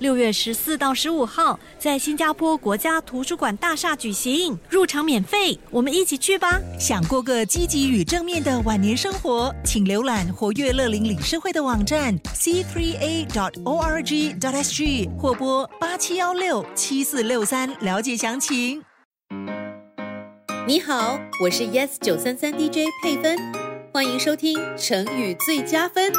[0.00, 6.58] 六月十四到十五号，在新加坡国家图书馆大厦举行，入场免费，我们一起去吧！
[6.78, 18.82] 想过个积极与正面的晚年生活，请浏览活跃乐龄理事会的网站，cfree a.org sg 或拨八七幺六七四六三了解详情。
[20.66, 23.38] 你好，我是 Yes 九三三 DJ 佩芬，
[23.92, 26.10] 欢迎收听成语最佳分。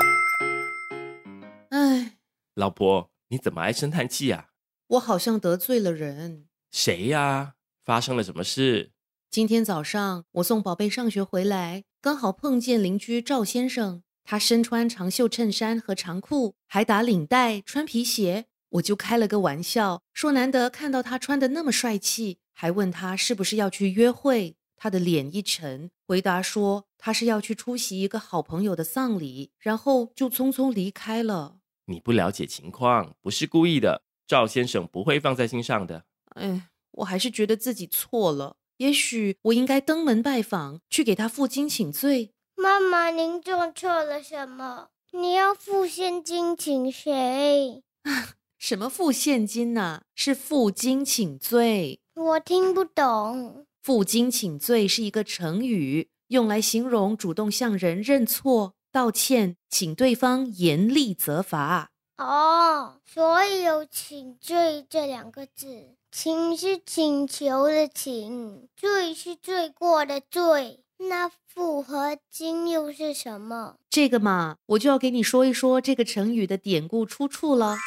[1.70, 2.12] 哎，
[2.54, 3.11] 老婆。
[3.32, 4.50] 你怎么唉声叹气呀？
[4.88, 6.48] 我好像得罪了人。
[6.70, 7.54] 谁呀？
[7.82, 8.92] 发生了什么事？
[9.30, 14.04] 今天早上我送宝贝上学回来，刚好碰见邻居赵先生。
[14.26, 18.48] 他身穿长袖衬衫和长裤，还打领带，穿皮鞋。
[18.72, 24.58] 我就开了个玩笑，说难得看到他穿的那么帅气，还问他是不是要去约会。
[24.76, 31.60] 他的脸一沉，回答说他是要去出席一个好朋友的丧礼，然后就匆匆离开了。
[31.92, 36.06] 你不了解情况，不是故意的，赵先生不会放在心上的。
[36.36, 42.32] 哎，我还是觉得自己错了，也许我应该登门拜访，去给他负荆请罪。
[42.56, 44.90] 妈妈，您做错了什么？
[45.12, 47.84] 你要付现金请谁？
[48.58, 50.04] 什么付现金呢？
[50.16, 52.00] 是负荆请罪。
[52.14, 53.66] 我听不懂。
[53.82, 58.76] 负荆请罪是一个成语，用来形容主动向人认错。
[58.92, 61.92] 道歉，请对方严厉责罚。
[62.18, 70.84] 哦，所以有“请罪”这两个字，“请”是请求的“请”，“罪”是罪过的“罪”。
[71.10, 73.78] 那“负”和“荆”又是什么？
[73.90, 77.78] 这个嘛，我就要给你说一说这个成语的典故出处了。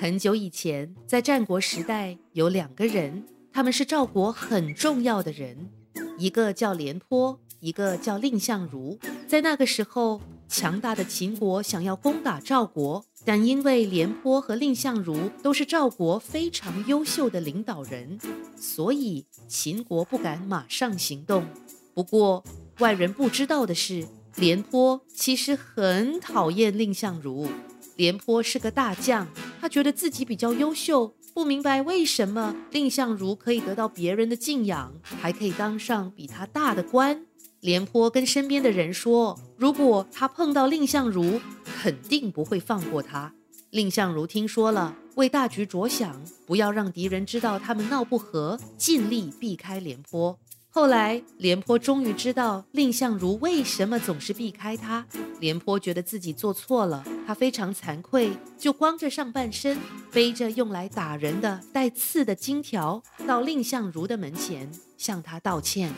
[0.00, 5.68] 很久以前，在战国时代，有两个人，他们是赵国很重要的人，
[6.16, 7.40] 一个叫廉颇。
[7.60, 8.98] 一个叫蔺相如，
[9.32, 18.18] 在那个时候，强大的秦国想要攻打赵国，但因为廉颇和蔺相如都是赵国非常优秀的领导人，
[18.54, 21.46] 所以秦国不敢马上行动。
[21.94, 22.44] 不过，
[22.80, 24.06] 外人不知道的是，
[24.36, 27.48] 廉颇其实很讨厌蔺相如。
[27.96, 29.26] 廉颇是个大将，
[29.62, 37.24] 他觉得自己比较优秀，不明白为什么蔺相如可以得到别人的敬仰，还可以当上比他大的官。
[37.62, 43.32] 廉颇跟身边的人说：“如果他碰到蔺相如，肯定不会放过他。”
[43.70, 50.36] 蔺相如听说了，为大局着想，不要让敌人知道他们闹不和，尽力避开廉颇。
[50.70, 55.06] 后来，廉颇终于知道蔺相如为什么总是避开他。
[55.38, 59.78] 廉颇觉得自己做错了，他非常惭愧，就光着上半身，
[60.10, 64.68] 背着用来打人的带刺的金条，到蔺相如的门前
[64.98, 65.94] 向他道歉。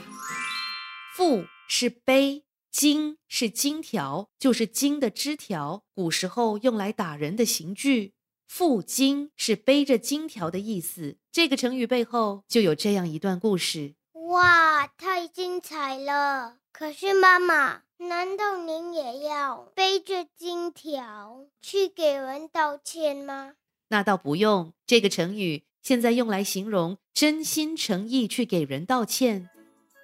[1.17, 1.47] 父。
[1.67, 5.83] 是背荆是荆条，就是荆的枝条。
[5.95, 8.13] 古时候用来打人的刑具，
[8.47, 11.17] 负荆是背着荆条的意思。
[11.33, 13.95] 这个成语背后就有这样一段故事。
[14.29, 16.59] 哇，太精彩了！
[16.71, 23.55] 可是妈妈，难道您也要背着金条去给人道歉吗？
[23.89, 24.75] 那倒不用。
[24.87, 29.49] 这个成语现在用来形容真心诚意去给人道歉。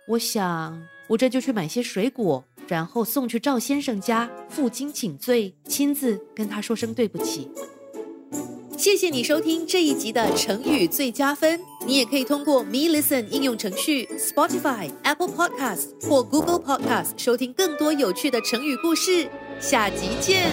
[0.08, 0.88] 我想。
[1.10, 7.50] 我这就去买些水果，然后送去赵先生家，负荆请罪，亲自跟他说声对不起。
[8.78, 11.60] 谢谢你收听这一集的成语最佳分。
[11.84, 19.28] 你也可以通过 Me Listen 应用程序、Spotify、Apple Podcast 或 Google Podcast 收听更多有趣的成语故事。
[19.58, 20.52] 下集见。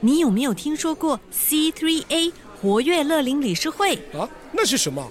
[0.00, 3.94] 你有没有听说过 C3A 活跃乐龄理事会？
[4.12, 5.10] 啊，那是什么？